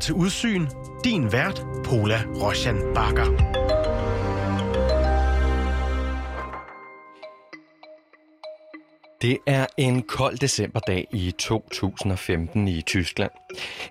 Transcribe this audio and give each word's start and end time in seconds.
til 0.00 0.14
Udsyn. 0.14 0.66
Din 1.04 1.32
vært, 1.32 1.66
Pola 1.84 2.22
Roshan 2.42 2.76
Bakker. 2.94 3.26
Det 9.22 9.38
er 9.46 9.66
en 9.76 10.02
kold 10.02 10.38
decemberdag 10.38 11.06
i 11.12 11.34
2015 11.38 12.68
i 12.68 12.82
Tyskland. 12.82 13.30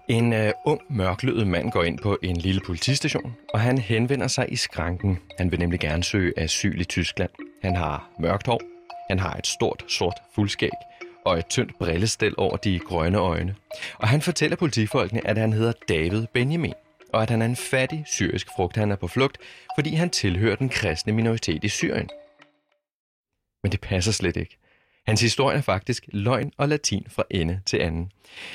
En 0.08 0.34
uh, 0.34 0.50
ung, 0.66 0.82
mørklødet 0.90 1.48
mand 1.48 1.72
går 1.72 1.84
ind 1.84 2.00
på 2.00 2.18
en 2.24 2.38
lille 2.38 2.62
politistation, 2.66 3.36
og 3.54 3.60
han 3.60 3.78
henvender 3.78 4.28
sig 4.28 4.46
i 4.50 4.56
skranken. 4.56 5.20
Han 5.38 5.52
vil 5.52 5.60
nemlig 5.60 5.80
gerne 5.80 6.04
søge 6.04 6.34
asyl 6.38 6.82
i 6.82 6.84
Tyskland. 6.84 7.32
Han 7.62 7.76
har 7.76 8.10
mørkt 8.20 8.48
hår, 8.48 8.62
han 9.10 9.20
har 9.20 9.34
et 9.34 9.48
stort, 9.48 9.86
sort 9.88 10.16
fuldskæg 10.36 10.70
og 11.26 11.40
et 11.40 11.46
tyndt 11.46 11.78
brillestel 11.80 12.34
over 12.38 12.58
de 12.58 12.80
grønne 12.80 13.18
øjne. 13.18 13.56
Og 13.98 14.08
han 14.08 14.22
fortæller 14.22 14.58
politifolkene, 14.58 15.28
at 15.28 15.38
han 15.38 15.54
hedder 15.54 15.74
David 15.90 16.28
Benjamin, 16.34 16.74
og 17.14 17.22
at 17.22 17.30
han 17.30 17.42
er 17.42 17.46
en 17.46 17.56
fattig 17.56 18.04
syrisk 18.08 18.48
frugt, 18.56 18.76
han 18.76 18.92
er 18.92 18.96
på 18.96 19.08
flugt, 19.08 19.38
fordi 19.78 19.94
han 19.94 20.10
tilhører 20.10 20.56
den 20.56 20.70
kristne 20.70 21.14
minoritet 21.14 21.64
i 21.64 21.70
Syrien. 21.70 22.10
Men 23.64 23.72
det 23.72 23.82
passer 23.82 24.12
slet 24.12 24.38
ikke. 24.38 24.58
Hans 25.08 25.22
historie 25.22 25.58
er 25.58 25.62
faktisk 25.62 26.06
løgn 26.08 26.52
og 26.58 26.70
latin 26.70 27.06
fra 27.10 27.24
ende 27.30 27.62
til 27.66 27.78
anden. 27.78 28.12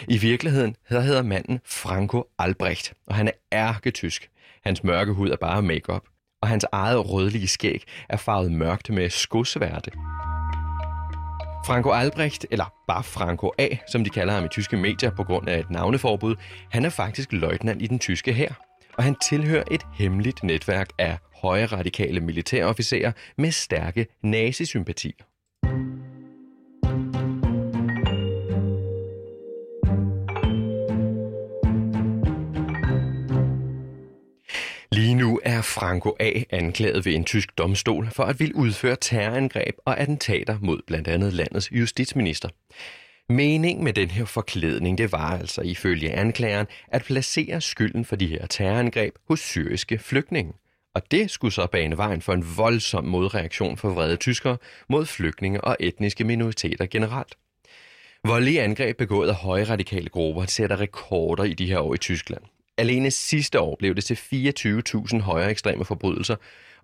I 0.08 0.18
virkeligheden 0.18 0.76
hedder 0.88 1.22
manden 1.22 1.60
Franco 1.64 2.24
Albrecht, 2.38 2.94
og 3.06 3.14
han 3.14 3.28
er 3.28 3.32
ærketysk. 3.52 4.30
Hans 4.64 4.84
mørke 4.84 5.12
hud 5.12 5.30
er 5.30 5.36
bare 5.36 5.62
makeup, 5.62 6.02
og 6.42 6.48
hans 6.48 6.66
eget 6.72 7.10
rødlige 7.10 7.48
skæg 7.48 7.84
er 8.08 8.16
farvet 8.16 8.52
mørkt 8.52 8.90
med 8.90 9.10
skosværte. 9.10 9.90
Franco 11.66 11.90
Albrecht, 11.90 12.46
eller 12.50 12.72
bare 12.88 13.02
Franco 13.02 13.52
A, 13.58 13.68
som 13.88 14.04
de 14.04 14.10
kalder 14.10 14.34
ham 14.34 14.44
i 14.44 14.48
tyske 14.48 14.76
medier 14.76 15.10
på 15.10 15.24
grund 15.24 15.48
af 15.48 15.58
et 15.58 15.70
navneforbud, 15.70 16.36
han 16.70 16.84
er 16.84 16.90
faktisk 16.90 17.32
løjtnant 17.32 17.82
i 17.82 17.86
den 17.86 17.98
tyske 17.98 18.32
hær, 18.32 18.52
og 18.94 19.04
han 19.04 19.16
tilhører 19.28 19.64
et 19.70 19.86
hemmeligt 19.94 20.42
netværk 20.42 20.88
af 20.98 21.18
højre 21.42 21.66
radikale 21.66 22.20
militærofficerer 22.20 23.12
med 23.38 23.50
stærke 23.50 24.06
nazisympatier. 24.22 25.33
Lige 34.94 35.14
nu 35.14 35.40
er 35.44 35.62
Franco 35.62 36.16
A. 36.20 36.42
anklaget 36.50 37.06
ved 37.06 37.14
en 37.14 37.24
tysk 37.24 37.58
domstol 37.58 38.08
for 38.12 38.24
at 38.24 38.40
ville 38.40 38.56
udføre 38.56 38.96
terrorangreb 39.00 39.74
og 39.84 40.00
attentater 40.00 40.58
mod 40.62 40.80
blandt 40.86 41.08
andet 41.08 41.32
landets 41.32 41.72
justitsminister. 41.72 42.48
Meningen 43.28 43.84
med 43.84 43.92
den 43.92 44.10
her 44.10 44.24
forklædning, 44.24 44.98
det 44.98 45.12
var 45.12 45.38
altså 45.38 45.60
ifølge 45.60 46.12
anklageren 46.12 46.66
at 46.88 47.02
placere 47.02 47.60
skylden 47.60 48.04
for 48.04 48.16
de 48.16 48.26
her 48.26 48.46
terrorangreb 48.46 49.14
hos 49.28 49.40
syriske 49.40 49.98
flygtninge. 49.98 50.52
Og 50.94 51.02
det 51.10 51.30
skulle 51.30 51.54
så 51.54 51.66
bane 51.66 51.96
vejen 51.96 52.22
for 52.22 52.32
en 52.32 52.44
voldsom 52.56 53.04
modreaktion 53.04 53.76
for 53.76 53.90
vrede 53.90 54.16
tyskere 54.16 54.56
mod 54.88 55.06
flygtninge 55.06 55.60
og 55.60 55.76
etniske 55.80 56.24
minoriteter 56.24 56.86
generelt. 56.86 57.34
Voldelige 58.24 58.62
angreb 58.62 58.96
begået 58.96 59.28
af 59.28 59.34
højradikale 59.34 60.08
grupper 60.08 60.46
sætter 60.46 60.80
rekorder 60.80 61.44
i 61.44 61.54
de 61.54 61.66
her 61.66 61.78
år 61.78 61.94
i 61.94 61.98
Tyskland. 61.98 62.42
Alene 62.78 63.10
sidste 63.10 63.60
år 63.60 63.76
blev 63.78 63.94
det 63.94 64.04
til 64.04 64.14
24.000 64.14 65.20
højere 65.20 65.50
ekstreme 65.50 65.84
forbrydelser, 65.84 66.36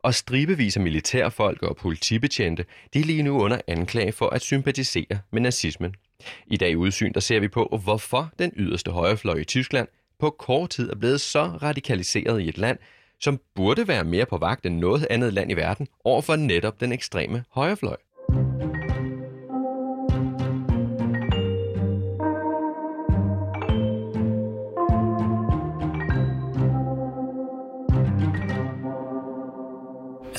og 0.02 0.14
stribevis 0.14 0.76
af 0.76 0.82
militærfolk 0.82 1.62
og 1.62 1.76
politibetjente, 1.76 2.64
de 2.94 3.00
er 3.00 3.04
lige 3.04 3.22
nu 3.22 3.40
under 3.40 3.60
anklage 3.66 4.12
for 4.12 4.28
at 4.28 4.42
sympatisere 4.42 5.18
med 5.30 5.40
nazismen. 5.40 5.94
I 6.46 6.56
dag 6.56 6.70
i 6.70 6.76
udsyn, 6.76 7.12
der 7.12 7.20
ser 7.20 7.40
vi 7.40 7.48
på, 7.48 7.80
hvorfor 7.84 8.32
den 8.38 8.52
yderste 8.56 8.90
højrefløj 8.90 9.34
i 9.34 9.44
Tyskland 9.44 9.88
på 10.18 10.30
kort 10.30 10.70
tid 10.70 10.90
er 10.90 10.96
blevet 10.96 11.20
så 11.20 11.44
radikaliseret 11.44 12.42
i 12.42 12.48
et 12.48 12.58
land, 12.58 12.78
som 13.20 13.40
burde 13.54 13.88
være 13.88 14.04
mere 14.04 14.26
på 14.26 14.36
vagt 14.36 14.66
end 14.66 14.78
noget 14.78 15.06
andet 15.10 15.32
land 15.32 15.50
i 15.50 15.54
verden 15.54 15.88
overfor 16.04 16.36
netop 16.36 16.80
den 16.80 16.92
ekstreme 16.92 17.44
højrefløj. 17.50 17.96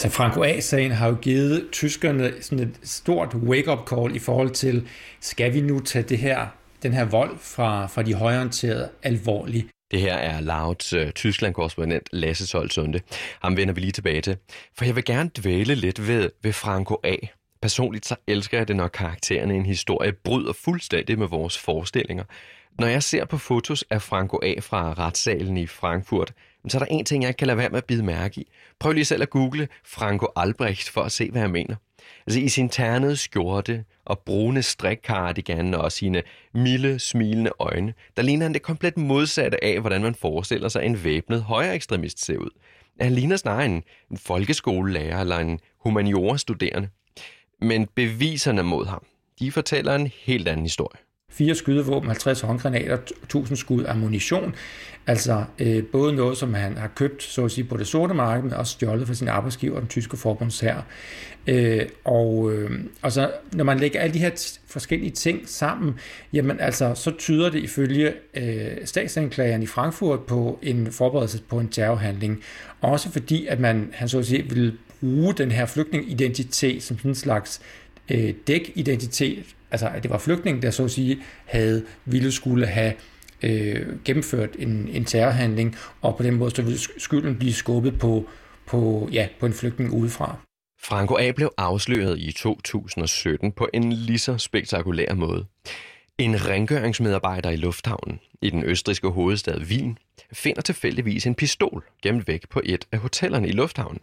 Altså 0.04 0.18
Franco 0.18 0.44
A-sagen 0.44 0.92
har 0.92 1.08
jo 1.08 1.16
givet 1.22 1.68
tyskerne 1.72 2.34
sådan 2.42 2.68
et 2.68 2.80
stort 2.84 3.36
wake-up 3.36 3.90
call 3.90 4.16
i 4.16 4.20
forhold 4.20 4.50
til, 4.50 4.88
skal 5.20 5.54
vi 5.54 5.62
nu 5.62 5.80
tage 5.80 6.04
det 6.04 6.18
her, 6.18 6.48
den 6.84 6.94
her 6.94 7.06
vold 7.06 7.38
fra, 7.40 7.88
fra 7.88 8.02
de 8.02 8.14
højorienterede 8.14 8.90
alvorligt? 9.04 9.68
Det 9.92 10.02
her 10.02 10.14
er 10.14 10.40
Lauts 10.40 10.94
uh, 10.94 11.10
Tyskland-korrespondent 11.10 12.10
Lasse 12.12 12.48
Solsunde. 12.48 13.02
Ham 13.42 13.58
vender 13.58 13.74
vi 13.74 13.82
lige 13.82 13.92
tilbage 13.92 14.22
til. 14.22 14.38
For 14.78 14.86
jeg 14.86 14.96
vil 14.96 15.06
gerne 15.06 15.30
dvæle 15.38 15.76
lidt 15.76 16.08
ved, 16.08 16.30
ved 16.44 16.54
Franco 16.54 16.98
A. 17.04 17.16
Personligt 17.62 18.06
så 18.06 18.16
elsker 18.28 18.58
jeg 18.58 18.68
det, 18.68 18.76
når 18.76 18.88
karaktererne 18.88 19.54
i 19.54 19.58
en 19.58 19.66
historie 19.66 20.12
bryder 20.12 20.54
fuldstændig 20.54 21.20
med 21.20 21.28
vores 21.28 21.58
forestillinger. 21.58 22.24
Når 22.80 22.88
jeg 22.88 23.04
ser 23.04 23.26
på 23.26 23.38
fotos 23.38 23.84
af 23.90 24.02
Franco 24.02 24.40
A. 24.44 24.60
fra 24.60 24.94
retssalen 24.94 25.58
i 25.58 25.68
Frankfurt, 25.68 26.34
så 26.68 26.78
er 26.78 26.80
der 26.80 26.86
en 26.86 27.06
ting, 27.06 27.24
jeg 27.24 27.38
kan 27.38 27.48
lade 27.48 27.58
være 27.58 27.70
med 27.70 27.78
at 27.78 27.86
bide 27.86 28.04
mærke 28.04 28.42
i. 28.42 28.48
Prøv 28.80 28.92
lige 28.92 29.06
selv 29.06 29.22
at 29.22 29.30
google 29.30 29.68
Franco 29.86 30.28
Albrecht 30.36 30.90
for 30.90 31.02
at 31.02 31.12
se, 31.12 31.32
hvad 31.32 31.42
jeg 31.42 31.52
mener. 31.52 31.76
Altså 32.28 32.40
i 32.40 32.50
sin 32.50 32.70
ternede 32.70 33.16
skjorte 33.16 33.86
og 34.06 34.20
brune 34.20 34.64
strikkardigan 34.64 35.74
og 35.74 35.92
sine 35.92 36.24
milde, 36.54 37.00
smilende 37.00 37.52
øjne, 37.60 37.94
der 38.18 38.24
ligner 38.24 38.46
han 38.46 38.54
det 38.54 38.62
komplet 38.62 38.98
modsatte 38.98 39.64
af, 39.64 39.80
hvordan 39.80 40.02
man 40.02 40.16
forestiller 40.16 40.70
sig 40.70 40.86
en 40.86 41.04
væbnet 41.04 41.44
højere 41.44 41.76
ekstremist 41.76 42.26
ser 42.26 42.38
ud. 42.38 42.50
Han 43.00 43.12
ligner 43.12 43.36
snarere 43.36 43.66
en, 43.66 43.84
en 44.12 44.18
folkeskolelærer 44.18 45.22
eller 45.22 45.38
en 45.38 45.60
humaniora-studerende. 45.78 46.90
Men 47.62 47.88
beviserne 47.96 48.64
mod 48.64 48.86
ham, 48.86 49.06
de 49.40 49.52
fortæller 49.52 49.96
en 49.96 50.08
helt 50.08 50.48
anden 50.48 50.66
historie 50.66 51.11
fire 51.32 51.56
skydevåben, 51.56 52.10
50 52.10 52.42
håndgranater, 52.42 52.98
1000 53.24 53.58
skud 53.58 53.86
ammunition. 53.86 54.56
Altså 55.08 55.44
øh, 55.60 55.84
både 55.84 56.14
noget, 56.16 56.38
som 56.38 56.54
han 56.54 56.78
har 56.78 56.88
købt, 56.88 57.24
så 57.24 57.46
at 57.46 57.52
sige, 57.52 57.66
på 57.66 57.78
det 57.78 57.88
sorte 57.88 58.14
marked, 58.14 58.44
men 58.44 58.54
også 58.54 58.72
stjålet 58.72 59.08
fra 59.08 59.14
sin 59.14 59.28
arbejdsgiver, 59.28 59.80
den 59.80 59.88
tyske 59.88 60.18
forbundsherre. 60.18 60.84
Øh, 61.48 61.86
og, 62.04 62.54
øh, 62.54 62.80
og 63.02 63.12
så, 63.12 63.32
når 63.54 63.64
man 63.64 63.80
lægger 63.80 64.00
alle 64.00 64.14
de 64.14 64.20
her 64.20 64.30
t- 64.30 64.60
forskellige 64.68 65.12
ting 65.12 65.42
sammen, 65.46 65.94
jamen 66.34 66.60
altså, 66.60 66.94
så 66.96 67.12
tyder 67.12 67.50
det 67.50 67.60
ifølge 67.60 68.14
øh, 68.34 68.72
statsanklageren 68.86 69.64
i 69.64 69.68
Frankfurt 69.68 70.20
på 70.20 70.60
en 70.62 70.92
forberedelse 70.92 71.42
på 71.42 71.60
en 71.60 71.68
terrorhandling. 71.68 72.42
Også 72.82 73.12
fordi, 73.12 73.48
at 73.48 73.60
man, 73.60 73.90
han 73.94 74.10
så 74.10 74.20
at 74.20 74.26
sige, 74.26 74.50
vil 74.50 74.78
bruge 75.00 75.34
den 75.34 75.52
her 75.52 75.66
flygtningidentitet 75.66 76.84
som 76.84 76.98
sådan 76.98 77.12
en 77.12 77.16
slags 77.16 77.62
øh, 78.10 78.34
dækidentitet 78.48 79.46
altså 79.72 79.88
at 79.88 80.04
det 80.04 80.12
var 80.12 80.18
flygtning, 80.18 80.62
der 80.62 80.72
så 80.72 80.84
at 80.84 80.92
sige 80.92 81.18
havde 81.46 81.86
ville 82.06 82.32
skulle 82.32 82.68
have 82.68 82.94
øh, 83.44 84.04
gennemført 84.06 84.50
en, 84.60 84.88
en 84.88 85.06
terrorhandling, 85.06 85.76
og 86.02 86.18
på 86.18 86.24
den 86.24 86.34
måde 86.36 86.52
så 86.52 86.62
ville 86.62 86.80
skylden 86.98 87.36
blive 87.40 87.54
skubbet 87.54 88.00
på, 88.00 88.30
på, 88.66 89.10
ja, 89.12 89.28
på 89.40 89.46
en 89.46 89.54
flygtning 89.54 89.94
udefra. 89.94 90.36
Franco 90.84 91.18
A. 91.18 91.32
blev 91.32 91.54
afsløret 91.58 92.20
i 92.20 92.32
2017 92.32 93.52
på 93.52 93.68
en 93.74 93.94
lige 93.94 94.20
så 94.20 94.38
spektakulær 94.38 95.14
måde. 95.14 95.46
En 96.18 96.48
rengøringsmedarbejder 96.48 97.50
i 97.50 97.56
lufthavnen 97.56 98.20
i 98.42 98.50
den 98.50 98.64
østriske 98.64 99.08
hovedstad 99.08 99.62
Wien 99.62 99.98
finder 100.34 100.62
tilfældigvis 100.62 101.26
en 101.26 101.36
pistol 101.36 101.84
gemt 102.04 102.28
væk 102.28 102.50
på 102.50 102.62
et 102.66 102.88
af 102.92 103.00
hotellerne 103.00 103.48
i 103.48 103.52
lufthavnen. 103.52 104.00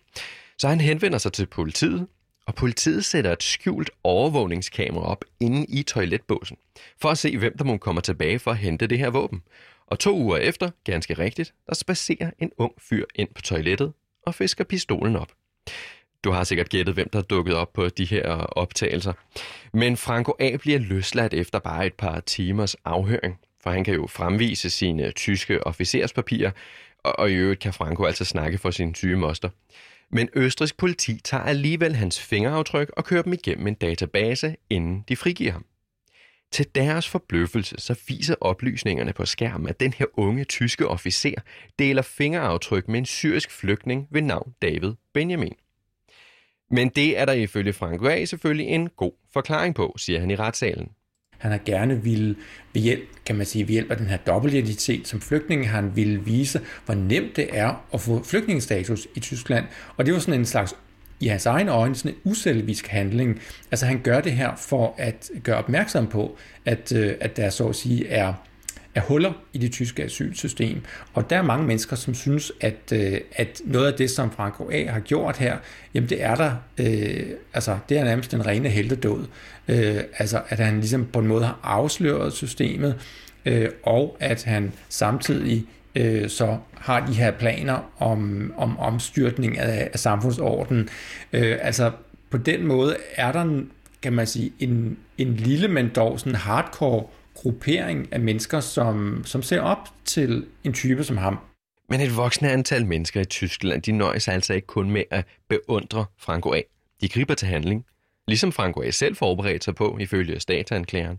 Så 0.58 0.68
han 0.68 0.80
henvender 0.80 1.18
sig 1.18 1.32
til 1.32 1.46
politiet, 1.46 2.06
og 2.48 2.54
politiet 2.54 3.04
sætter 3.04 3.32
et 3.32 3.42
skjult 3.42 3.90
overvågningskamera 4.04 5.04
op 5.04 5.24
inde 5.40 5.66
i 5.68 5.82
toiletbåsen, 5.82 6.56
for 7.00 7.08
at 7.08 7.18
se, 7.18 7.38
hvem 7.38 7.56
der 7.58 7.64
må 7.64 7.76
komme 7.76 8.00
tilbage 8.00 8.38
for 8.38 8.50
at 8.50 8.56
hente 8.56 8.86
det 8.86 8.98
her 8.98 9.10
våben. 9.10 9.42
Og 9.86 9.98
to 9.98 10.16
uger 10.16 10.36
efter, 10.36 10.70
ganske 10.84 11.14
rigtigt, 11.14 11.54
der 11.66 11.74
spacerer 11.74 12.30
en 12.38 12.50
ung 12.58 12.72
fyr 12.78 13.04
ind 13.14 13.28
på 13.34 13.42
toilettet 13.42 13.92
og 14.22 14.34
fisker 14.34 14.64
pistolen 14.64 15.16
op. 15.16 15.28
Du 16.24 16.30
har 16.30 16.44
sikkert 16.44 16.68
gættet, 16.68 16.94
hvem 16.94 17.08
der 17.08 17.18
er 17.18 17.22
dukket 17.22 17.54
op 17.54 17.72
på 17.72 17.88
de 17.88 18.04
her 18.04 18.26
optagelser. 18.36 19.12
Men 19.72 19.96
Franco 19.96 20.32
A. 20.40 20.56
bliver 20.56 20.78
løsladt 20.78 21.34
efter 21.34 21.58
bare 21.58 21.86
et 21.86 21.94
par 21.94 22.20
timers 22.20 22.74
afhøring, 22.74 23.38
for 23.62 23.70
han 23.70 23.84
kan 23.84 23.94
jo 23.94 24.06
fremvise 24.06 24.70
sine 24.70 25.10
tyske 25.10 25.66
officerspapirer, 25.66 26.50
og 27.04 27.30
i 27.30 27.34
øvrigt 27.34 27.60
kan 27.60 27.72
Franco 27.72 28.04
altså 28.04 28.24
snakke 28.24 28.58
for 28.58 28.70
sin 28.70 28.94
syge 28.94 29.16
moster. 29.16 29.48
Men 30.10 30.28
østrisk 30.34 30.76
politi 30.76 31.20
tager 31.24 31.44
alligevel 31.44 31.94
hans 31.94 32.20
fingeraftryk 32.20 32.90
og 32.96 33.04
kører 33.04 33.22
dem 33.22 33.32
igennem 33.32 33.66
en 33.66 33.74
database, 33.74 34.56
inden 34.70 35.04
de 35.08 35.16
frigiver 35.16 35.52
ham. 35.52 35.64
Til 36.52 36.66
deres 36.74 37.08
forbløffelse 37.08 37.74
så 37.78 38.00
viser 38.08 38.34
oplysningerne 38.40 39.12
på 39.12 39.26
skærmen, 39.26 39.68
at 39.68 39.80
den 39.80 39.92
her 39.92 40.06
unge 40.12 40.44
tyske 40.44 40.88
officer 40.88 41.34
deler 41.78 42.02
fingeraftryk 42.02 42.88
med 42.88 42.98
en 42.98 43.06
syrisk 43.06 43.50
flygtning 43.50 44.08
ved 44.10 44.22
navn 44.22 44.54
David 44.62 44.92
Benjamin. 45.14 45.54
Men 46.70 46.88
det 46.88 47.18
er 47.18 47.24
der 47.24 47.32
ifølge 47.32 47.72
Frank 47.72 48.04
A. 48.04 48.24
selvfølgelig 48.24 48.66
en 48.66 48.88
god 48.88 49.12
forklaring 49.32 49.74
på, 49.74 49.94
siger 49.98 50.20
han 50.20 50.30
i 50.30 50.36
retssalen. 50.36 50.88
Han 51.38 51.50
har 51.50 51.60
gerne 51.64 52.02
ville 52.02 52.36
ved 52.72 52.82
hjælp, 52.82 53.04
kan 53.26 53.36
man 53.36 53.46
sige, 53.46 53.68
ved 53.68 53.72
hjælp 53.72 53.90
af 53.90 53.96
den 53.96 54.06
her 54.06 54.16
dobbeltidentitet 54.16 55.08
som 55.08 55.20
flygtning, 55.20 55.70
han 55.70 55.96
ville 55.96 56.24
vise, 56.24 56.60
hvor 56.84 56.94
nemt 56.94 57.36
det 57.36 57.48
er 57.52 57.86
at 57.94 58.00
få 58.00 58.22
flygtningestatus 58.24 59.08
i 59.14 59.20
Tyskland. 59.20 59.64
Og 59.96 60.06
det 60.06 60.14
var 60.14 60.20
sådan 60.20 60.40
en 60.40 60.46
slags 60.46 60.74
i 61.20 61.26
hans 61.26 61.46
egen 61.46 61.68
øjne 61.68 61.94
sådan 61.94 62.12
en 62.12 62.30
uselvisk 62.30 62.86
handling. 62.86 63.40
Altså 63.70 63.86
han 63.86 64.00
gør 64.02 64.20
det 64.20 64.32
her 64.32 64.56
for 64.56 64.94
at 64.98 65.30
gøre 65.42 65.56
opmærksom 65.56 66.06
på, 66.06 66.36
at, 66.64 66.92
øh, 66.92 67.14
at 67.20 67.36
der 67.36 67.50
så 67.50 67.68
at 67.68 67.76
sige 67.76 68.08
er, 68.08 68.34
er 68.98 69.02
huller 69.02 69.32
i 69.52 69.58
det 69.58 69.72
tyske 69.72 70.04
asylsystem. 70.04 70.80
Og 71.14 71.30
der 71.30 71.36
er 71.36 71.42
mange 71.42 71.66
mennesker, 71.66 71.96
som 71.96 72.14
synes, 72.14 72.52
at, 72.60 72.92
øh, 72.92 73.20
at 73.32 73.60
noget 73.64 73.86
af 73.86 73.94
det, 73.94 74.10
som 74.10 74.30
Franco 74.30 74.70
A. 74.72 74.86
har 74.86 75.00
gjort 75.00 75.36
her, 75.36 75.56
jamen 75.94 76.08
det 76.08 76.22
er 76.22 76.34
der, 76.34 76.52
øh, 76.78 77.26
altså 77.54 77.78
det 77.88 77.98
er 77.98 78.04
nærmest 78.04 78.30
den 78.30 78.46
rene 78.46 78.68
heldedåd. 78.68 79.26
Øh, 79.68 79.96
altså 80.18 80.40
at 80.48 80.58
han 80.58 80.80
ligesom 80.80 81.06
på 81.12 81.18
en 81.18 81.26
måde 81.26 81.44
har 81.44 81.60
afsløret 81.62 82.32
systemet, 82.32 82.94
øh, 83.46 83.68
og 83.82 84.16
at 84.20 84.44
han 84.44 84.72
samtidig 84.88 85.66
øh, 85.94 86.28
så 86.28 86.56
har 86.74 87.06
de 87.06 87.12
her 87.12 87.30
planer 87.30 87.90
om, 87.98 88.52
om 88.56 88.78
omstyrtning 88.78 89.58
af, 89.58 89.90
af 89.92 89.98
samfundsordenen. 89.98 90.88
Øh, 91.32 91.58
altså 91.60 91.90
på 92.30 92.36
den 92.36 92.66
måde 92.66 92.96
er 93.14 93.32
der, 93.32 93.62
kan 94.02 94.12
man 94.12 94.26
sige, 94.26 94.52
en, 94.58 94.98
en 95.18 95.34
lille, 95.34 95.68
men 95.68 95.88
dog 95.88 96.20
sådan 96.20 96.34
hardcore 96.34 97.04
gruppering 97.42 98.12
af 98.12 98.20
mennesker, 98.20 98.60
som, 98.60 99.22
som 99.24 99.42
ser 99.42 99.60
op 99.60 99.88
til 100.04 100.46
en 100.64 100.72
type 100.72 101.04
som 101.04 101.16
ham. 101.16 101.38
Men 101.88 102.00
et 102.00 102.16
voksende 102.16 102.50
antal 102.50 102.86
mennesker 102.86 103.20
i 103.20 103.24
Tyskland, 103.24 103.82
de 103.82 103.92
nøjes 103.92 104.28
altså 104.28 104.54
ikke 104.54 104.66
kun 104.66 104.90
med 104.90 105.02
at 105.10 105.24
beundre 105.48 106.04
Franco 106.18 106.52
A. 106.54 106.60
De 107.00 107.08
griber 107.08 107.34
til 107.34 107.48
handling, 107.48 107.84
ligesom 108.28 108.52
Franco 108.52 108.82
A. 108.82 108.90
selv 108.90 109.16
forberedte 109.16 109.64
sig 109.64 109.74
på, 109.74 109.98
ifølge 110.00 110.40
statsanklageren. 110.40 111.18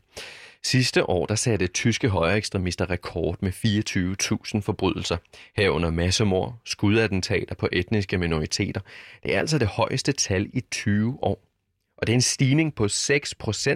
Sidste 0.64 1.10
år 1.10 1.26
der 1.26 1.36
satte 1.36 1.68
tyske 1.68 2.10
højre 2.10 2.38
ekstremister 2.38 2.90
rekord 2.90 3.38
med 3.42 3.52
24.000 4.56 4.62
forbrydelser, 4.62 5.18
herunder 5.56 5.92
massemord, 5.92 6.56
skudattentater 6.66 7.56
på 7.56 7.70
etniske 7.72 8.18
minoriteter. 8.18 8.82
Det 9.24 9.36
er 9.36 9.40
altså 9.40 9.58
det 9.58 9.68
højeste 9.68 10.12
tal 10.12 10.50
i 10.54 10.62
20 10.72 11.24
år. 11.24 11.44
Og 11.98 12.08
det 12.08 12.14
er 12.14 12.16
en 12.16 12.22
stigning 12.22 12.76
på 12.76 12.86
6% 12.86 12.90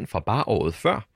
fra 0.06 0.20
bare 0.20 0.44
året 0.48 0.74
før. 0.74 1.08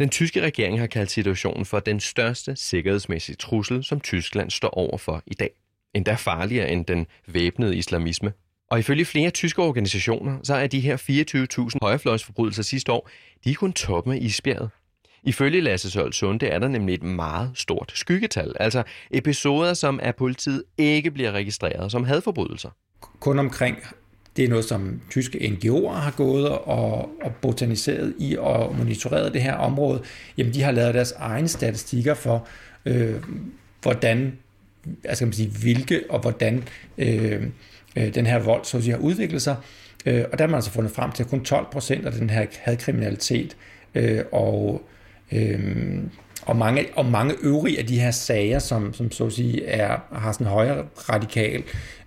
Den 0.00 0.08
tyske 0.08 0.40
regering 0.40 0.80
har 0.80 0.86
kaldt 0.86 1.10
situationen 1.10 1.64
for 1.64 1.80
den 1.80 2.00
største 2.00 2.56
sikkerhedsmæssige 2.56 3.36
trussel, 3.36 3.84
som 3.84 4.00
Tyskland 4.00 4.50
står 4.50 4.68
overfor 4.68 5.22
i 5.26 5.34
dag. 5.34 5.50
Endda 5.94 6.14
farligere 6.14 6.70
end 6.70 6.84
den 6.84 7.06
væbnede 7.26 7.76
islamisme. 7.76 8.32
Og 8.70 8.78
ifølge 8.78 9.04
flere 9.04 9.30
tyske 9.30 9.62
organisationer, 9.62 10.38
så 10.42 10.54
er 10.54 10.66
de 10.66 10.80
her 10.80 10.96
24.000 11.70 11.78
højrefløjsforbrydelser 11.82 12.62
sidste 12.62 12.92
år, 12.92 13.10
de 13.44 13.50
er 13.50 13.54
kun 13.54 13.72
toppen 13.72 14.12
af 14.12 14.18
isbjerget. 14.20 14.70
Ifølge 15.22 15.60
Lasse 15.60 15.90
Sold 15.90 16.12
Sunde 16.12 16.46
er 16.46 16.58
der 16.58 16.68
nemlig 16.68 16.94
et 16.94 17.02
meget 17.02 17.50
stort 17.54 17.92
skyggetal, 17.94 18.52
altså 18.60 18.82
episoder, 19.10 19.74
som 19.74 20.00
af 20.02 20.14
politiet 20.16 20.64
ikke 20.78 21.10
bliver 21.10 21.32
registreret 21.32 21.92
som 21.92 22.04
hadforbrydelser. 22.04 22.70
Kun 23.20 23.38
omkring 23.38 23.78
det 24.36 24.44
er 24.44 24.48
noget, 24.48 24.64
som 24.64 25.00
tyske 25.10 25.38
NGO'er 25.38 25.92
har 25.92 26.14
gået 26.16 26.48
og, 26.48 27.10
og 27.22 27.34
botaniseret 27.42 28.14
i 28.18 28.36
og 28.38 28.76
monitoreret 28.76 29.34
det 29.34 29.42
her 29.42 29.54
område. 29.54 30.02
Jamen, 30.38 30.54
de 30.54 30.62
har 30.62 30.72
lavet 30.72 30.94
deres 30.94 31.12
egne 31.12 31.48
statistikker 31.48 32.14
for, 32.14 32.46
øh, 32.86 33.14
hvordan, 33.82 34.38
altså 35.04 35.20
kan 35.20 35.28
man 35.28 35.32
sige, 35.32 35.50
hvilke 35.50 36.02
og 36.10 36.20
hvordan 36.20 36.64
øh, 36.98 37.42
øh, 37.96 38.14
den 38.14 38.26
her 38.26 38.38
vold 38.38 38.64
så 38.64 38.76
at 38.76 38.82
sige, 38.82 38.92
har 38.92 39.00
udviklet 39.00 39.42
sig. 39.42 39.56
Øh, 40.06 40.24
og 40.32 40.38
der 40.38 40.44
har 40.44 40.50
man 40.50 40.54
altså 40.54 40.70
fundet 40.70 40.92
frem 40.92 41.12
til, 41.12 41.22
at 41.22 41.30
kun 41.30 41.44
12 41.44 41.66
procent 41.72 42.06
af 42.06 42.12
den 42.12 42.30
her 42.30 42.46
hadkriminalitet 42.62 43.56
øh, 43.94 44.24
og 44.32 44.82
øh, 45.32 45.98
og 46.46 46.56
mange, 46.56 46.86
og 46.96 47.06
mange 47.06 47.34
øvrige 47.42 47.78
af 47.78 47.86
de 47.86 48.00
her 48.00 48.10
sager, 48.10 48.58
som, 48.58 48.94
som 48.94 49.10
så 49.10 49.26
at 49.26 49.32
sige 49.32 49.64
er, 49.64 49.98
har 50.12 50.32
sådan 50.32 50.46
en 50.46 50.52
højere 50.52 50.84
radikal 50.96 51.62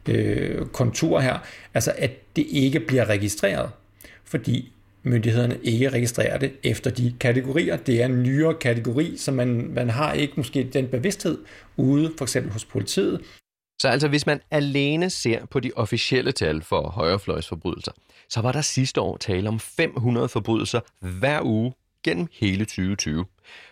øh, 0.10 0.66
kontur 0.66 1.20
her, 1.20 1.38
altså 1.74 1.94
at 1.98 2.12
det 2.36 2.46
ikke 2.50 2.80
bliver 2.80 3.06
registreret, 3.06 3.70
fordi 4.24 4.72
myndighederne 5.04 5.58
ikke 5.64 5.90
registrerer 5.90 6.38
det 6.38 6.52
efter 6.64 6.92
de 6.92 7.14
kategorier. 7.20 7.78
Det 7.78 8.02
er 8.02 8.06
en 8.06 8.24
nyere 8.24 8.54
kategori, 8.54 9.18
så 9.18 9.32
man, 9.32 9.72
man 9.76 9.90
har 9.90 10.14
ikke 10.14 10.34
måske 10.38 10.70
den 10.74 10.88
bevidsthed 10.88 11.38
ude, 11.78 12.14
for 12.18 12.26
eksempel 12.26 12.52
hos 12.52 12.66
politiet. 12.66 13.22
Så 13.82 13.88
altså 13.88 14.08
hvis 14.08 14.26
man 14.26 14.40
alene 14.52 15.10
ser 15.10 15.46
på 15.46 15.60
de 15.60 15.72
officielle 15.76 16.32
tal 16.32 16.62
for 16.62 16.90
højrefløjsforbrydelser, 16.90 17.92
så 18.30 18.42
var 18.42 18.52
der 18.52 18.62
sidste 18.62 19.02
år 19.02 19.18
tale 19.18 19.50
om 19.50 19.60
500 19.60 20.30
forbrydelser 20.30 20.80
hver 21.00 21.42
uge 21.44 21.74
gennem 22.10 22.28
hele 22.32 22.66
2020. 22.66 23.26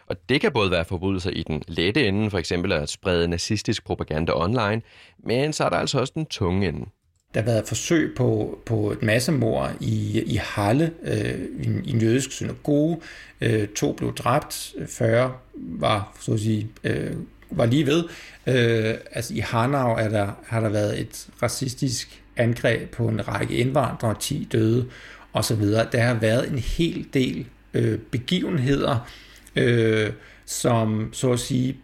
Og 0.07 0.15
det 0.29 0.41
kan 0.41 0.51
både 0.51 0.71
være 0.71 0.85
forbrydelser 0.85 1.29
i 1.29 1.43
den 1.43 1.63
lette 1.67 2.07
ende, 2.07 2.29
for 2.29 2.37
eksempel 2.37 2.71
at 2.71 2.89
sprede 2.89 3.27
nazistisk 3.27 3.85
propaganda 3.85 4.31
online, 4.35 4.81
men 5.23 5.53
så 5.53 5.63
er 5.63 5.69
der 5.69 5.77
altså 5.77 5.99
også 5.99 6.13
den 6.15 6.25
tunge 6.25 6.67
ende. 6.67 6.85
Der 7.33 7.41
har 7.41 7.45
været 7.45 7.67
forsøg 7.67 8.13
på, 8.15 8.59
på 8.65 8.91
et 8.91 9.03
massemord 9.03 9.71
i, 9.79 10.21
i 10.21 10.39
Halle, 10.41 10.91
øh, 11.03 11.39
i, 11.63 11.67
i 11.83 11.91
en 11.91 12.01
jødisk 12.01 12.31
synagoge. 12.31 12.97
Øh, 13.41 13.67
to 13.67 13.93
blev 13.93 14.15
dræbt, 14.15 14.73
40 14.87 15.33
var, 15.55 16.17
så 16.19 16.33
at 16.33 16.39
sige, 16.39 16.69
øh, 16.83 17.11
var 17.51 17.65
lige 17.65 17.85
ved. 17.85 18.03
Øh, 18.47 18.95
altså 19.11 19.33
i 19.33 19.39
Hanau 19.39 19.89
er 19.89 20.09
der, 20.09 20.31
har 20.45 20.59
der 20.59 20.69
været 20.69 20.99
et 20.99 21.27
racistisk 21.43 22.21
angreb 22.37 22.91
på 22.91 23.07
en 23.07 23.27
række 23.27 23.55
indvandrere, 23.55 24.15
10 24.19 24.47
døde 24.51 24.89
osv. 25.33 25.61
Der 25.65 26.01
har 26.01 26.13
været 26.13 26.51
en 26.51 26.59
hel 26.59 27.05
del 27.13 27.45
øh, 27.75 27.99
begivenheder, 27.99 29.09
øh, 29.55 30.11
som 30.45 31.09
så 31.11 31.31
at 31.31 31.39
sige 31.39 31.77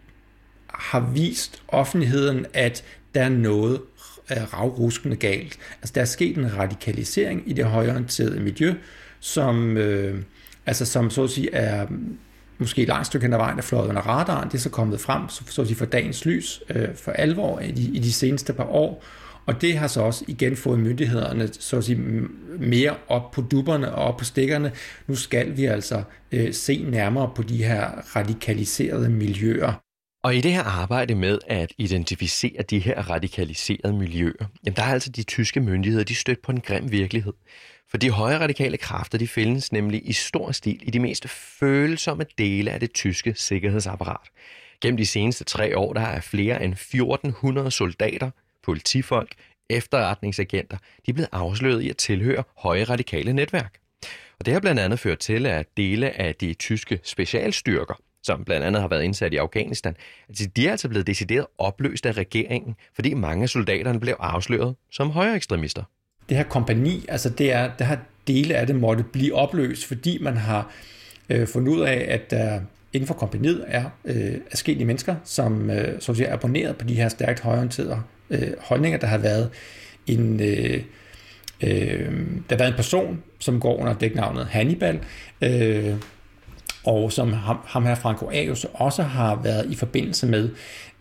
har 0.68 1.10
vist 1.14 1.62
offentligheden, 1.68 2.46
at 2.54 2.84
der 3.14 3.22
er 3.22 3.28
noget 3.28 3.80
øh, 4.30 4.54
ravruskende 4.54 5.16
galt. 5.16 5.58
Altså 5.82 5.92
der 5.94 6.00
er 6.00 6.04
sket 6.04 6.36
en 6.36 6.56
radikalisering 6.56 7.42
i 7.46 7.52
det 7.52 7.64
højorienterede 7.64 8.40
miljø, 8.40 8.74
som, 9.20 9.76
øh, 9.76 10.22
altså, 10.66 10.86
som 10.86 11.10
så 11.10 11.24
at 11.24 11.30
sige 11.30 11.54
er 11.54 11.86
måske 12.58 12.82
et 12.82 12.88
langt 12.88 13.06
stykke 13.06 13.24
hen 13.24 13.32
ad 13.32 13.38
vejen 13.38 13.58
er 13.58 13.62
fløjet 13.62 13.88
under 13.88 14.02
radaren. 14.02 14.48
Det 14.48 14.54
er 14.54 14.58
så 14.58 14.70
kommet 14.70 15.00
frem, 15.00 15.28
så, 15.28 15.42
så 15.46 15.62
at 15.62 15.68
sige 15.68 15.76
for 15.76 15.84
dagens 15.84 16.24
lys 16.24 16.62
øh, 16.70 16.88
for 16.94 17.12
alvor 17.12 17.60
i 17.60 17.70
de, 17.70 17.82
i 17.82 17.98
de 17.98 18.12
seneste 18.12 18.52
par 18.52 18.64
år. 18.64 19.04
Og 19.46 19.60
det 19.60 19.78
har 19.78 19.86
så 19.86 20.00
også 20.00 20.24
igen 20.28 20.56
fået 20.56 20.78
myndighederne 20.78 21.48
så 21.52 21.76
at 21.76 21.84
sige, 21.84 21.98
mere 22.58 22.96
op 23.08 23.30
på 23.30 23.40
dupperne 23.40 23.94
og 23.94 24.04
op 24.04 24.16
på 24.16 24.24
stikkerne. 24.24 24.72
Nu 25.06 25.14
skal 25.14 25.56
vi 25.56 25.64
altså 25.64 26.02
øh, 26.32 26.54
se 26.54 26.84
nærmere 26.88 27.30
på 27.36 27.42
de 27.42 27.64
her 27.64 28.16
radikaliserede 28.16 29.08
miljøer. 29.08 29.72
Og 30.24 30.36
i 30.36 30.40
det 30.40 30.52
her 30.52 30.62
arbejde 30.62 31.14
med 31.14 31.38
at 31.46 31.72
identificere 31.78 32.62
de 32.62 32.78
her 32.78 33.10
radikaliserede 33.10 33.92
miljøer, 33.92 34.46
jamen 34.66 34.76
der 34.76 34.82
er 34.82 34.92
altså 34.92 35.10
de 35.10 35.22
tyske 35.22 35.60
myndigheder, 35.60 36.04
de 36.04 36.14
stødt 36.14 36.42
på 36.42 36.52
en 36.52 36.60
grim 36.60 36.92
virkelighed. 36.92 37.32
For 37.90 37.98
de 37.98 38.10
højre 38.10 38.38
radikale 38.38 38.76
kræfter, 38.76 39.18
de 39.18 39.28
findes 39.28 39.72
nemlig 39.72 40.08
i 40.08 40.12
stor 40.12 40.52
stil 40.52 40.80
i 40.82 40.90
de 40.90 41.00
mest 41.00 41.28
følsomme 41.28 42.24
dele 42.38 42.70
af 42.70 42.80
det 42.80 42.92
tyske 42.92 43.34
sikkerhedsapparat. 43.36 44.28
Gennem 44.80 44.96
de 44.96 45.06
seneste 45.06 45.44
tre 45.44 45.78
år, 45.78 45.92
der 45.92 46.00
er 46.00 46.20
flere 46.20 46.64
end 46.64 46.72
1400 46.72 47.70
soldater, 47.70 48.30
politifolk, 48.64 49.32
efterretningsagenter, 49.70 50.76
de 50.76 51.10
er 51.10 51.12
blevet 51.12 51.28
afsløret 51.32 51.82
i 51.82 51.90
at 51.90 51.96
tilhøre 51.96 52.44
høje 52.58 52.84
radikale 52.84 53.32
netværk. 53.32 53.78
Og 54.38 54.46
det 54.46 54.52
har 54.52 54.60
blandt 54.60 54.80
andet 54.80 54.98
ført 54.98 55.18
til, 55.18 55.46
at 55.46 55.66
dele 55.76 56.20
af 56.20 56.34
de 56.34 56.54
tyske 56.54 57.00
specialstyrker, 57.02 57.94
som 58.22 58.44
blandt 58.44 58.66
andet 58.66 58.82
har 58.82 58.88
været 58.88 59.02
indsat 59.02 59.32
i 59.32 59.36
Afghanistan, 59.36 59.96
altså 60.28 60.46
de 60.56 60.66
er 60.66 60.70
altså 60.70 60.88
blevet 60.88 61.06
decideret 61.06 61.46
opløst 61.58 62.06
af 62.06 62.12
regeringen, 62.12 62.74
fordi 62.94 63.14
mange 63.14 63.42
af 63.42 63.48
soldaterne 63.48 64.00
blev 64.00 64.16
afsløret 64.18 64.74
som 64.90 65.10
højere 65.10 65.36
ekstremister. 65.36 65.82
Det 66.28 66.36
her 66.36 66.44
kompani, 66.44 67.04
altså 67.08 67.30
det 67.30 67.52
er, 67.52 67.70
der 67.78 67.84
har 67.84 67.98
dele 68.26 68.54
af 68.54 68.66
det 68.66 68.76
måtte 68.76 69.04
blive 69.04 69.34
opløst, 69.34 69.86
fordi 69.86 70.18
man 70.20 70.36
har 70.36 70.70
øh, 71.28 71.46
fundet 71.46 71.72
ud 71.72 71.80
af, 71.80 72.06
at 72.08 72.30
der 72.30 72.60
inden 72.92 73.06
for 73.06 73.14
kompaniet 73.14 73.64
er 73.68 73.84
øh, 74.04 74.34
forskellige 74.50 74.86
mennesker, 74.86 75.16
som 75.24 75.70
øh, 75.70 76.00
så 76.00 76.14
siger, 76.14 76.28
er 76.28 76.32
abonneret 76.32 76.76
på 76.76 76.84
de 76.84 76.94
her 76.94 77.08
stærkt 77.08 77.40
højorienterede 77.40 78.02
øh, 78.32 78.48
holdninger. 78.60 78.98
Der 78.98 79.06
har 79.06 79.18
været 79.18 79.50
en, 80.06 80.40
øh, 80.40 80.82
øh, 81.62 82.10
der 82.48 82.56
har 82.56 82.56
været 82.56 82.70
en 82.70 82.76
person, 82.76 83.22
som 83.38 83.60
går 83.60 83.76
under 83.76 83.94
dæknavnet 83.94 84.46
Hannibal, 84.46 85.00
øh, 85.42 85.94
og 86.84 87.12
som 87.12 87.32
ham, 87.32 87.58
ham 87.66 87.86
her 87.86 87.94
Franco 87.94 88.30
Aarhus 88.30 88.66
også 88.74 89.02
har 89.02 89.40
været 89.42 89.72
i 89.72 89.74
forbindelse 89.74 90.26
med 90.26 90.50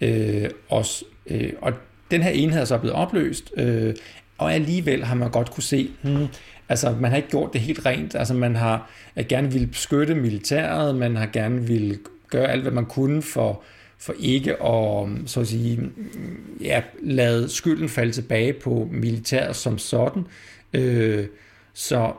øh, 0.02 0.50
os. 0.70 1.04
Øh, 1.28 1.54
og 1.62 1.74
den 2.12 2.24
her 2.24 2.30
enhed 2.30 2.62
er 2.62 2.66
så 2.66 2.78
blevet 2.78 2.96
opløst, 2.96 3.52
øh, 3.58 3.96
og 4.38 4.54
alligevel 4.54 5.04
har 5.04 5.16
man 5.16 5.32
godt 5.32 5.52
kunne 5.52 5.64
se, 5.64 5.90
hmm, 6.02 6.28
altså 6.70 6.96
man 7.00 7.12
har 7.12 7.18
ikke 7.18 7.30
gjort 7.30 7.54
det 7.54 7.62
helt 7.62 7.86
rent, 7.86 8.16
altså 8.16 8.34
man 8.34 8.56
har 8.56 8.90
øh, 9.18 9.26
gerne 9.26 9.52
ville 9.52 9.68
beskytte 9.68 10.16
militæret, 10.16 10.96
man 10.96 11.16
har 11.16 11.26
gerne 11.26 11.68
ville 11.68 11.98
gøre 12.30 12.48
alt, 12.48 12.62
hvad 12.62 12.72
man 12.72 12.86
kunne 12.86 13.22
for 13.22 13.64
for 14.02 14.14
ikke 14.20 14.64
at, 14.64 15.08
så 15.26 15.40
at 15.40 15.48
sige, 15.48 15.92
ja, 16.62 16.82
lade 17.02 17.50
skylden 17.50 17.90
falde 17.90 18.12
tilbage 18.12 18.54
på 18.54 18.90
militæret 18.92 19.56
som 19.56 19.78
sådan. 19.78 20.24
Øh, 20.74 21.28
så, 21.74 22.14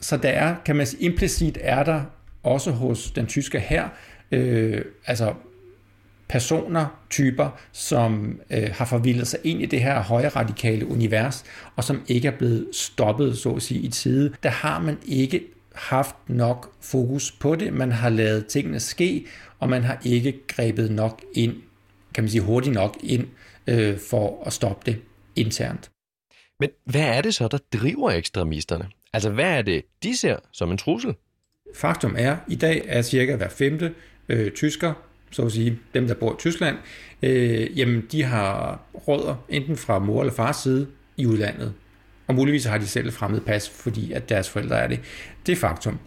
så 0.00 0.16
der 0.16 0.28
er, 0.28 0.56
kan 0.64 0.76
man 0.76 0.86
sige, 0.86 1.02
implicit 1.02 1.58
er 1.60 1.82
der 1.82 2.02
også 2.42 2.70
hos 2.70 3.10
den 3.10 3.26
tyske 3.26 3.60
hær, 3.60 3.88
øh, 4.32 4.82
altså 5.06 5.34
personer, 6.28 6.86
typer, 7.10 7.58
som 7.72 8.40
øh, 8.50 8.70
har 8.72 8.84
forvildet 8.84 9.26
sig 9.26 9.40
ind 9.44 9.62
i 9.62 9.66
det 9.66 9.80
her 9.80 10.02
højre 10.02 10.28
radikale 10.28 10.86
univers, 10.86 11.44
og 11.76 11.84
som 11.84 12.02
ikke 12.08 12.28
er 12.28 12.36
blevet 12.38 12.68
stoppet, 12.72 13.38
så 13.38 13.50
at 13.50 13.62
sige, 13.62 13.80
i 13.80 13.88
tide. 13.88 14.34
Der 14.42 14.50
har 14.50 14.78
man 14.80 14.98
ikke 15.06 15.42
haft 15.78 16.16
nok 16.26 16.72
fokus 16.80 17.32
på 17.32 17.56
det. 17.56 17.72
Man 17.72 17.92
har 17.92 18.08
lavet 18.08 18.46
tingene 18.46 18.80
ske, 18.80 19.26
og 19.58 19.68
man 19.68 19.82
har 19.82 20.00
ikke 20.04 20.46
grebet 20.46 20.90
nok 20.90 21.22
ind, 21.34 21.54
kan 22.14 22.24
man 22.24 22.30
sige 22.30 22.40
hurtigt 22.40 22.74
nok 22.74 22.96
ind, 23.02 23.26
øh, 23.66 23.98
for 24.10 24.44
at 24.46 24.52
stoppe 24.52 24.90
det 24.90 25.00
internt. 25.36 25.90
Men 26.60 26.70
hvad 26.84 27.16
er 27.16 27.20
det 27.20 27.34
så, 27.34 27.48
der 27.48 27.58
driver 27.72 28.10
ekstremisterne? 28.10 28.88
Altså, 29.12 29.30
hvad 29.30 29.58
er 29.58 29.62
det, 29.62 29.84
de 30.02 30.16
ser 30.16 30.36
som 30.52 30.70
en 30.70 30.78
trussel? 30.78 31.14
Faktum 31.74 32.14
er, 32.18 32.32
at 32.32 32.38
i 32.48 32.54
dag 32.54 32.82
er 32.86 33.02
cirka 33.02 33.36
hver 33.36 33.48
femte 33.48 33.94
øh, 34.28 34.52
tysker, 34.52 34.92
så 35.30 35.42
at 35.42 35.52
sige 35.52 35.78
dem, 35.94 36.06
der 36.06 36.14
bor 36.14 36.32
i 36.32 36.36
Tyskland, 36.38 36.76
øh, 37.22 37.78
jamen 37.78 38.06
de 38.12 38.22
har 38.22 38.80
rødder 38.94 39.44
enten 39.48 39.76
fra 39.76 39.98
mor 39.98 40.20
eller 40.20 40.34
fars 40.34 40.56
side 40.56 40.88
i 41.16 41.26
udlandet. 41.26 41.74
Og 42.28 42.34
muligvis 42.34 42.64
har 42.64 42.78
de 42.78 42.86
selv 42.86 43.12
fremmed 43.12 43.40
pas, 43.40 43.70
fordi 43.70 44.12
at 44.12 44.28
deres 44.28 44.50
forældre 44.50 44.78
er 44.78 44.88
det. 44.88 45.00
Det 45.46 45.52
er 45.52 45.56
faktum. 45.56 45.98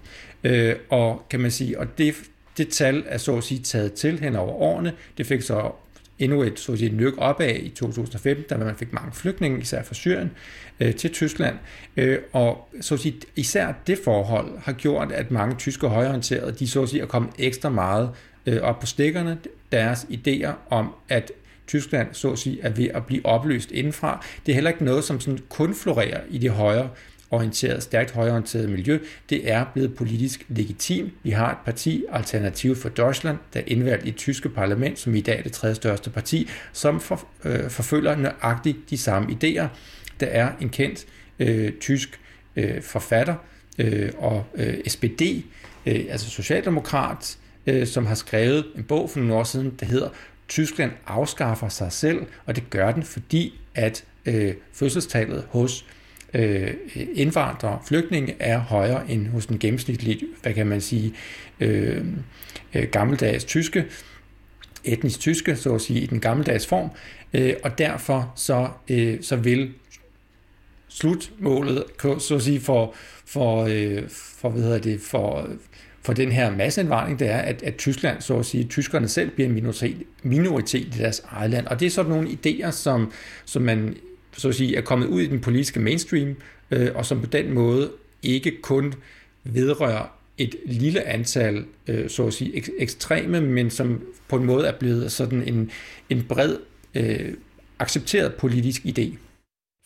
Øh, 0.43 0.75
og 0.89 1.25
kan 1.29 1.39
man 1.39 1.51
sige, 1.51 1.79
og 1.79 1.97
det, 1.97 2.15
det 2.57 2.69
tal 2.69 3.03
er 3.05 3.17
så 3.17 3.37
at 3.37 3.43
sige 3.43 3.61
taget 3.61 3.93
til 3.93 4.19
hen 4.19 4.35
over 4.35 4.51
årene. 4.51 4.93
Det 5.17 5.25
fik 5.25 5.41
så 5.41 5.71
endnu 6.19 6.41
et, 6.41 6.59
så 6.59 6.71
at 6.71 6.79
sige, 6.79 6.95
nyk 6.95 7.13
opad 7.17 7.55
i 7.55 7.69
2015, 7.69 8.45
da 8.49 8.65
man 8.65 8.75
fik 8.75 8.93
mange 8.93 9.11
flygtninge, 9.11 9.61
især 9.61 9.83
fra 9.83 9.93
Syrien, 9.93 10.31
øh, 10.79 10.95
til 10.95 11.11
Tyskland. 11.11 11.55
Øh, 11.97 12.19
og 12.33 12.69
så 12.81 12.93
at 12.93 12.99
sige, 12.99 13.15
især 13.35 13.73
det 13.87 13.99
forhold 14.03 14.59
har 14.59 14.73
gjort, 14.73 15.11
at 15.11 15.31
mange 15.31 15.55
tyske 15.55 15.87
højorienterede, 15.87 16.51
de 16.51 16.67
så 16.67 16.83
at 16.83 16.89
sige 16.89 17.01
er 17.01 17.05
kommet 17.05 17.31
ekstra 17.39 17.69
meget 17.69 18.09
øh, 18.45 18.61
op 18.61 18.79
på 18.79 18.85
stikkerne, 18.85 19.37
deres 19.71 20.07
idéer 20.09 20.51
om, 20.69 20.93
at 21.09 21.31
Tyskland 21.71 22.07
så 22.11 22.31
at 22.31 22.39
sige 22.39 22.59
er 22.61 22.69
ved 22.69 22.87
at 22.93 23.05
blive 23.05 23.25
opløst 23.25 23.71
indenfra. 23.71 24.25
Det 24.45 24.51
er 24.51 24.53
heller 24.53 24.69
ikke 24.69 24.85
noget, 24.85 25.03
som 25.03 25.19
sådan 25.19 25.39
kun 25.49 25.75
florerer 25.75 26.21
i 26.29 26.37
de 26.37 26.49
højre 26.49 26.89
orienteret, 27.29 27.83
stærkt 27.83 28.11
højorienteret 28.11 28.69
miljø, 28.69 28.99
det 29.29 29.51
er 29.51 29.65
blevet 29.73 29.95
politisk 29.95 30.45
legitim. 30.49 31.11
Vi 31.23 31.29
har 31.29 31.51
et 31.51 31.57
parti, 31.65 32.05
Alternativ 32.11 32.75
for 32.75 32.89
Deutschland, 32.89 33.37
der 33.53 33.59
er 33.59 33.63
indvalgt 33.67 34.05
i 34.05 34.09
det 34.09 34.15
tyske 34.15 34.49
parlament, 34.49 34.99
som 34.99 35.15
i 35.15 35.21
dag 35.21 35.39
er 35.39 35.43
det 35.43 35.51
tredje 35.51 35.75
største 35.75 36.09
parti, 36.09 36.49
som 36.73 36.99
for, 36.99 37.27
øh, 37.43 37.69
forfølger 37.69 38.15
nøjagtigt 38.15 38.89
de 38.89 38.97
samme 38.97 39.29
idéer. 39.29 39.67
Der 40.19 40.25
er 40.25 40.51
en 40.61 40.69
kendt 40.69 41.05
øh, 41.39 41.71
tysk 41.73 42.19
øh, 42.55 42.81
forfatter 42.81 43.35
øh, 43.79 44.11
og 44.17 44.45
øh, 44.55 44.73
SPD, 44.87 45.21
øh, 45.85 46.05
altså 46.09 46.29
socialdemokrat, 46.29 47.37
øh, 47.67 47.87
som 47.87 48.05
har 48.05 48.15
skrevet 48.15 48.65
en 48.75 48.83
bog 48.83 49.09
for 49.09 49.19
nogle 49.19 49.35
år 49.35 49.43
siden, 49.43 49.73
der 49.79 49.85
hedder 49.85 50.09
Tyskland 50.51 50.91
afskaffer 51.07 51.69
sig 51.69 51.91
selv, 51.91 52.25
og 52.45 52.55
det 52.55 52.69
gør 52.69 52.91
den, 52.91 53.03
fordi 53.03 53.59
at 53.75 54.03
øh, 54.25 54.53
fødselstallet 54.73 55.47
hos 55.49 55.85
øh, 56.33 56.73
indvandrere, 56.95 57.79
flygtninge 57.87 58.35
er 58.39 58.57
højere 58.57 59.11
end 59.11 59.27
hos 59.27 59.45
den 59.45 59.59
gennemsnitlige, 59.59 60.27
hvad 60.41 60.53
kan 60.53 60.67
man 60.67 60.81
sige, 60.81 61.13
øh, 61.59 62.05
øh, 62.73 62.83
gammeldags 62.91 63.43
tyske, 63.43 63.85
etnisk 64.83 65.19
tyske, 65.19 65.55
så 65.55 65.75
at 65.75 65.81
sige, 65.81 66.01
i 66.01 66.05
den 66.05 66.19
gammeldags 66.19 66.67
form, 66.67 66.89
øh, 67.33 67.53
og 67.63 67.77
derfor 67.77 68.33
så, 68.35 68.69
øh, 68.89 69.17
så 69.21 69.35
vil 69.35 69.73
slutmålet, 70.87 71.83
så 72.19 72.35
at 72.35 72.41
sige, 72.41 72.59
for, 72.59 72.93
for, 73.25 73.65
øh, 73.69 74.09
for, 74.09 74.49
hvad 74.49 74.61
hedder 74.61 74.79
det, 74.79 75.01
for, 75.01 75.49
for 76.03 76.13
den 76.13 76.31
her 76.31 76.55
masseindvandring, 76.55 77.19
det 77.19 77.29
er, 77.29 77.37
at, 77.37 77.63
at 77.63 77.75
Tyskland, 77.75 78.21
så 78.21 78.39
at 78.39 78.45
sige, 78.45 78.63
tyskerne 78.63 79.07
selv 79.07 79.29
bliver 79.29 79.47
en 79.47 79.53
minoritet, 79.53 80.03
minoritet 80.23 80.95
i 80.95 80.99
deres 80.99 81.21
eget 81.25 81.49
land. 81.49 81.67
Og 81.67 81.79
det 81.79 81.85
er 81.85 81.89
sådan 81.89 82.11
nogle 82.11 82.29
idéer, 82.29 82.71
som, 82.71 83.11
som 83.45 83.61
man 83.61 83.97
så 84.37 84.49
at 84.49 84.55
sige, 84.55 84.77
er 84.77 84.81
kommet 84.81 85.07
ud 85.07 85.21
i 85.21 85.27
den 85.27 85.41
politiske 85.41 85.79
mainstream, 85.79 86.35
øh, 86.71 86.89
og 86.95 87.05
som 87.05 87.19
på 87.19 87.25
den 87.25 87.53
måde 87.53 87.91
ikke 88.23 88.61
kun 88.61 88.93
vedrører 89.43 90.05
et 90.37 90.55
lille 90.65 91.07
antal, 91.07 91.65
øh, 91.87 92.09
så 92.09 92.27
at 92.27 92.33
sige, 92.33 92.57
ek- 92.57 92.75
ekstreme, 92.79 93.41
men 93.41 93.69
som 93.69 94.01
på 94.27 94.35
en 94.35 94.45
måde 94.45 94.67
er 94.67 94.73
blevet 94.79 95.11
sådan 95.11 95.47
en, 95.47 95.71
en 96.09 96.23
bred, 96.23 96.57
øh, 96.95 97.33
accepteret 97.79 98.33
politisk 98.33 98.81
idé. 98.85 99.17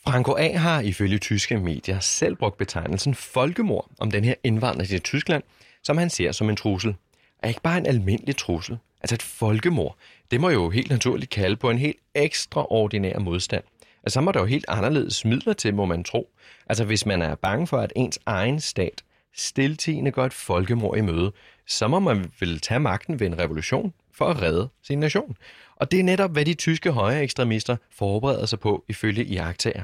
Franco 0.03 0.35
A. 0.37 0.57
har 0.57 0.81
ifølge 0.81 1.17
tyske 1.17 1.57
medier 1.57 1.99
selv 1.99 2.35
brugt 2.35 2.57
betegnelsen 2.57 3.15
folkemord 3.15 3.91
om 3.99 4.11
den 4.11 4.23
her 4.23 4.33
indvandring 4.43 4.89
til 4.89 5.01
Tyskland, 5.01 5.43
som 5.85 5.97
han 5.97 6.09
ser 6.09 6.31
som 6.31 6.49
en 6.49 6.55
trussel. 6.55 6.95
Er 7.43 7.47
ikke 7.47 7.61
bare 7.61 7.77
en 7.77 7.85
almindelig 7.85 8.37
trussel, 8.37 8.77
altså 9.01 9.15
et 9.15 9.21
folkemord. 9.21 9.97
Det 10.31 10.41
må 10.41 10.49
jo 10.49 10.69
helt 10.69 10.89
naturligt 10.89 11.31
kalde 11.31 11.55
på 11.55 11.69
en 11.69 11.77
helt 11.77 11.97
ekstraordinær 12.15 13.19
modstand. 13.19 13.63
Altså, 14.03 14.13
så 14.13 14.21
må 14.21 14.31
der 14.31 14.39
jo 14.39 14.45
helt 14.45 14.65
anderledes 14.67 15.25
midler 15.25 15.53
til, 15.53 15.75
må 15.75 15.85
man 15.85 16.03
tro. 16.03 16.29
Altså, 16.69 16.85
hvis 16.85 17.05
man 17.05 17.21
er 17.21 17.35
bange 17.35 17.67
for, 17.67 17.77
at 17.77 17.93
ens 17.95 18.19
egen 18.25 18.59
stat 18.59 19.03
stiltigende 19.35 20.11
går 20.11 20.25
et 20.25 20.33
folkemord 20.33 20.97
i 20.97 21.01
møde, 21.01 21.31
så 21.67 21.87
må 21.87 21.99
man 21.99 22.31
vel 22.39 22.59
tage 22.59 22.79
magten 22.79 23.19
ved 23.19 23.27
en 23.27 23.39
revolution 23.39 23.93
for 24.13 24.25
at 24.25 24.41
redde 24.41 24.69
sin 24.83 24.99
nation. 24.99 25.37
Og 25.75 25.91
det 25.91 25.99
er 25.99 26.03
netop, 26.03 26.31
hvad 26.31 26.45
de 26.45 26.53
tyske 26.53 26.91
højre 26.91 27.23
ekstremister 27.23 27.77
forbereder 27.91 28.45
sig 28.45 28.59
på 28.59 28.85
ifølge 28.87 29.25
iagtager. 29.25 29.83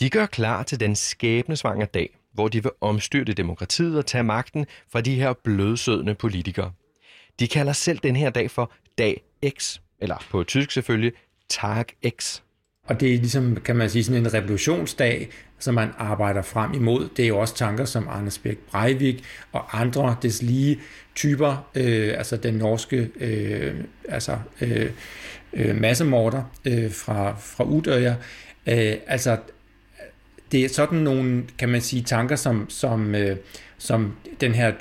De 0.00 0.10
gør 0.10 0.26
klar 0.26 0.62
til 0.62 0.80
den 0.80 0.96
skæbnesvangre 0.96 1.86
dag, 1.86 2.16
hvor 2.32 2.48
de 2.48 2.62
vil 2.62 2.72
omstyrte 2.80 3.32
demokratiet 3.32 3.98
og 3.98 4.06
tage 4.06 4.24
magten 4.24 4.66
fra 4.92 5.00
de 5.00 5.14
her 5.14 5.32
blødsødende 5.32 6.14
politikere. 6.14 6.72
De 7.40 7.48
kalder 7.48 7.72
selv 7.72 7.98
den 7.98 8.16
her 8.16 8.30
dag 8.30 8.50
for 8.50 8.72
Dag 8.98 9.22
X, 9.58 9.78
eller 10.00 10.24
på 10.30 10.44
tysk 10.44 10.70
selvfølgelig 10.70 11.12
Tag 11.48 11.84
X. 12.18 12.40
Og 12.84 13.00
det 13.00 13.14
er 13.14 13.18
ligesom, 13.18 13.56
kan 13.64 13.76
man 13.76 13.90
sige, 13.90 14.04
sådan 14.04 14.26
en 14.26 14.34
revolutionsdag, 14.34 15.28
som 15.58 15.74
man 15.74 15.88
arbejder 15.98 16.42
frem 16.42 16.74
imod. 16.74 17.08
Det 17.16 17.24
er 17.24 17.28
jo 17.28 17.38
også 17.38 17.54
tanker 17.54 17.84
som 17.84 18.08
Anders 18.10 18.38
Bæk 18.38 18.58
Breivik 18.58 19.24
og 19.52 19.80
andre 19.80 20.16
deslige 20.22 20.80
typer, 21.14 21.68
øh, 21.74 22.18
altså 22.18 22.36
den 22.36 22.54
norske 22.54 23.10
øh, 23.20 23.74
altså, 24.08 24.38
øh, 24.60 24.90
øh, 25.52 25.76
massemorder 25.76 26.42
øh, 26.64 26.92
fra, 26.92 27.36
fra 27.38 27.64
Udøya. 27.64 28.14
Øh, 28.66 28.94
altså, 29.06 29.38
det 30.52 30.64
er 30.64 30.68
sådan 30.68 30.98
nogle, 30.98 31.44
kan 31.58 31.68
man 31.68 31.80
sige, 31.80 32.02
tanker, 32.02 32.36
som, 32.36 32.70
som, 32.70 33.14
øh, 33.14 33.36
som 33.78 34.16
den 34.40 34.54
her, 34.54 34.72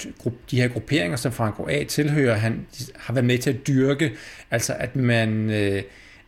de 0.51 0.61
her 0.61 0.67
grupperinger, 0.67 1.17
som 1.17 1.31
Franco 1.31 1.67
A. 1.69 1.83
tilhører, 1.83 2.35
han 2.35 2.65
har 2.95 3.13
været 3.13 3.25
med 3.25 3.37
til 3.37 3.49
at 3.49 3.67
dyrke, 3.67 4.11
altså 4.51 4.73
at 4.73 4.95
man, 4.95 5.49
øh, 5.49 5.83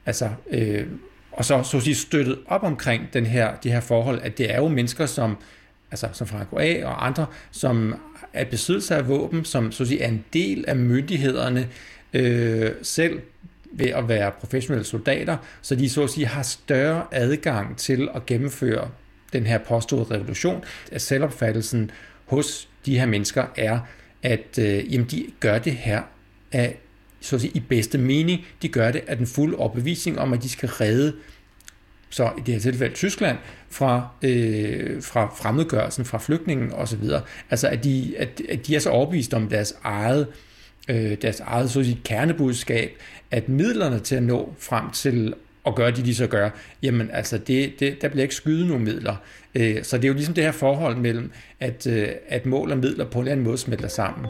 altså, 0.06 0.30
øh, 0.52 0.88
og 1.32 1.46
så, 1.46 1.64
så 1.64 1.78
at 1.78 1.84
sige, 1.84 1.96
støttet 1.96 2.40
op 2.48 2.64
omkring 2.64 3.04
den 3.14 3.26
her, 3.26 3.56
de 3.64 3.72
her 3.72 3.80
forhold, 3.80 4.22
at 4.24 4.38
det 4.38 4.54
er 4.54 4.58
jo 4.58 4.68
mennesker, 4.68 5.06
som, 5.06 5.38
altså, 5.92 6.08
som 6.14 6.28
Franco 6.28 6.58
A. 6.60 6.86
og 6.86 7.06
andre, 7.06 7.26
som 7.52 7.96
er 8.34 8.46
besiddelse 8.46 8.96
af 8.96 9.08
våben, 9.08 9.46
som 9.46 9.72
så 9.72 9.84
at 9.84 9.88
sige, 9.88 10.02
er 10.02 10.08
en 10.08 10.26
del 10.34 10.66
af 10.68 10.76
myndighederne 10.76 11.70
øh, 12.14 12.72
selv 12.82 13.22
ved 13.72 13.88
at 13.88 14.08
være 14.08 14.32
professionelle 14.32 14.86
soldater, 14.86 15.38
så 15.62 15.76
de 15.76 15.90
så 15.90 16.04
at 16.04 16.10
sige 16.10 16.26
har 16.28 16.44
større 16.44 17.06
adgang 17.12 17.78
til 17.78 18.10
at 18.16 18.26
gennemføre 18.26 18.90
den 19.34 19.46
her 19.46 19.58
påståede 19.58 20.16
revolution. 20.16 20.64
At 20.92 21.02
selvopfattelsen 21.02 21.92
hos 22.26 22.68
de 22.86 23.00
her 23.00 23.06
mennesker 23.06 23.46
er, 23.56 23.80
at 24.24 24.60
øh, 24.60 24.94
jamen, 24.94 25.08
de 25.08 25.26
gør 25.40 25.60
det 25.60 25.74
her 25.74 26.02
af 26.52 26.78
så 27.22 27.36
at 27.36 27.42
sige, 27.42 27.52
i 27.56 27.60
bedste 27.60 27.98
mening. 27.98 28.46
De 28.62 28.70
gør 28.70 28.92
det 28.92 29.02
af 29.08 29.18
den 29.18 29.28
fulde 29.28 29.58
overbevisning 29.58 30.20
om, 30.20 30.34
at 30.34 30.44
de 30.44 30.50
skal 30.50 30.70
redde 30.70 31.14
så 32.10 32.32
i 32.38 32.42
det 32.42 32.54
her 32.54 32.62
tilfælde 32.62 32.96
Tyskland, 32.96 33.38
fra, 33.70 34.08
øh, 34.22 35.04
fra 35.04 35.34
fremmedgørelsen, 35.36 36.06
fra 36.06 36.18
flygtningen 36.18 36.74
osv. 36.74 37.04
Altså 37.50 37.68
at 37.68 37.84
de, 37.84 38.14
at, 38.18 38.42
at 38.50 38.68
de 38.68 38.76
er 38.76 38.80
så 38.80 38.90
overbevist 38.90 39.34
om 39.34 39.48
deres 39.48 39.74
eget, 39.84 40.28
øh, 40.88 41.18
deres 41.22 41.40
eget 41.40 41.72
så 41.72 41.80
at 41.80 41.86
sige, 41.86 42.02
kernebudskab, 42.06 42.92
at 43.32 43.50
midlerne 43.50 44.00
til 44.00 44.16
at 44.16 44.24
nå 44.24 44.54
frem 44.60 44.92
til 44.92 45.34
og 45.64 45.76
gøre 45.76 45.92
det, 45.92 46.06
de 46.06 46.16
så 46.16 46.28
gør, 46.28 46.50
jamen 46.84 47.10
altså, 47.14 47.38
det, 47.38 47.74
det, 47.80 48.02
der 48.02 48.08
bliver 48.08 48.24
ikke 48.24 48.36
skyde 48.36 48.68
nogen 48.68 48.84
midler. 48.84 49.16
Øh, 49.56 49.84
så 49.84 49.98
det 49.98 50.04
er 50.04 50.08
jo 50.08 50.14
ligesom 50.14 50.34
det 50.34 50.44
her 50.44 50.52
forhold 50.52 50.98
mellem, 50.98 51.32
at, 51.60 51.88
øh, 51.88 52.08
at 52.28 52.46
mål 52.46 52.72
og 52.72 52.78
midler 52.78 53.06
på 53.06 53.20
en 53.20 53.24
eller 53.24 53.32
anden 53.32 53.46
måde 53.46 53.58
smelter 53.58 53.88
sammen. 53.88 54.28